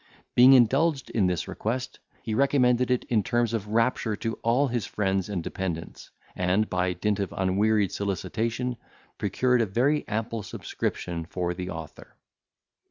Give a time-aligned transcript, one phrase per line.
[0.33, 4.87] Being indulged in this request, he recommended it in terms of rapture to all his
[4.87, 8.77] friends and dependants, and, by dint of unwearied solicitation,
[9.19, 12.15] procured a very ample subscription for the author.